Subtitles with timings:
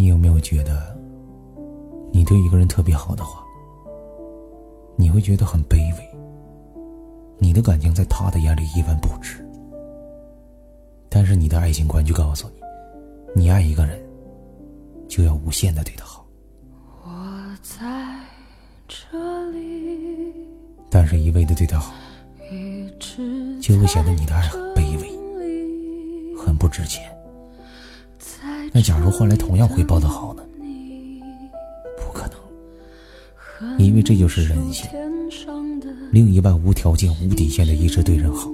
[0.00, 0.96] 你有没有觉得，
[2.10, 3.44] 你对一个人特别好的话，
[4.96, 6.18] 你会觉得很卑微？
[7.36, 9.46] 你的感情在他的眼里一文不值。
[11.10, 12.48] 但是你的爱情观就告诉
[13.34, 14.02] 你，你爱一个人，
[15.06, 16.26] 就要无限的对他好。
[17.04, 17.10] 我
[17.60, 17.78] 在
[18.88, 20.32] 这里，
[20.88, 21.92] 但是一味的对他好，
[23.60, 26.38] 就会显得你的爱很卑，微。
[26.38, 27.04] 很不值钱。
[28.72, 30.42] 那假如换来同样回报的好呢？
[31.96, 32.28] 不可
[33.60, 34.88] 能，因为这就是人性。
[36.12, 38.50] 另一半无条件、无底线的一直对人好，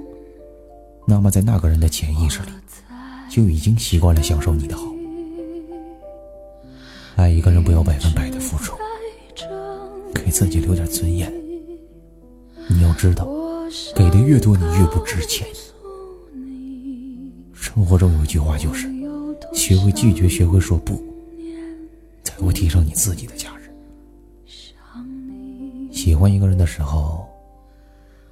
[1.07, 2.49] 那么在那个人的潜意识里，
[3.29, 4.83] 就已经习惯了享受你的好。
[7.15, 8.75] 爱一个人不要百分百的付出，
[10.13, 11.33] 给自己留点尊严。
[12.67, 13.27] 你要知道，
[13.95, 15.47] 给的越多，你越不值钱。
[17.53, 18.87] 生活中有一句话就是：
[19.53, 21.01] 学会拒绝，学会说不，
[22.23, 23.71] 才会提升你自己的价值。
[25.91, 27.25] 喜欢一个人的时候，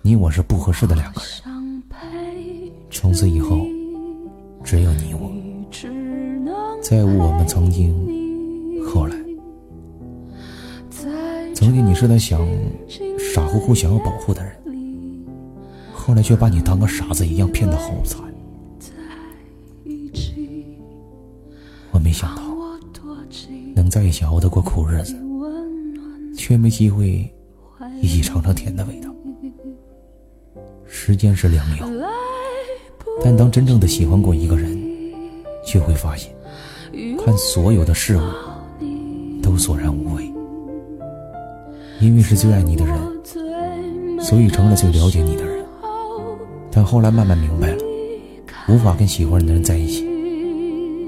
[0.01, 1.29] 你我是不合适的两个人。
[2.91, 3.65] 从此以后，
[4.63, 5.31] 只有你我，
[6.81, 7.93] 再无我们曾经、
[8.85, 9.15] 后来。
[11.53, 12.47] 曾经你是在想
[13.33, 14.55] 傻乎乎想要保护的人，
[15.93, 18.21] 后来却把你当个傻子一样骗得好惨。
[22.15, 22.41] 想到
[23.75, 25.13] 能在一起熬得过苦日子，
[26.33, 27.29] 却没机会
[28.01, 29.09] 一起尝尝甜的味道。
[30.85, 31.85] 时间是良药，
[33.21, 34.81] 但当真正的喜欢过一个人，
[35.65, 36.33] 就会发现，
[37.25, 38.21] 看所有的事物
[39.43, 40.31] 都索然无味。
[41.99, 42.97] 因为是最爱你的人，
[44.21, 45.65] 所以成了最了解你的人。
[46.71, 47.83] 但后来慢慢明白了，
[48.69, 50.07] 无法跟喜欢的人在一起，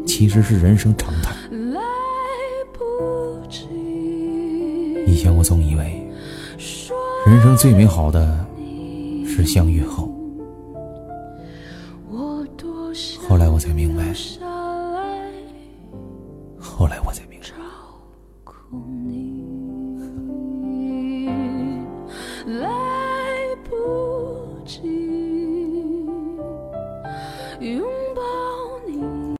[0.08, 1.36] 其实是人生常态。
[5.05, 6.09] 以前我总以为，
[7.27, 8.45] 人生最美好的
[9.26, 10.11] 是相遇后。
[13.27, 14.14] 后来我才明白，
[16.58, 17.48] 后来我才明白。
[22.48, 22.70] 来
[23.65, 24.80] 不及。
[27.60, 27.96] 用